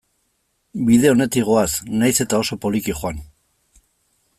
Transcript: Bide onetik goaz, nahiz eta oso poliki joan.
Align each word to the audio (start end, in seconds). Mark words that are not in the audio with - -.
Bide 0.87 1.11
onetik 1.17 1.47
goaz, 1.51 1.67
nahiz 2.05 2.17
eta 2.27 2.43
oso 2.45 2.61
poliki 2.67 3.01
joan. 3.03 3.23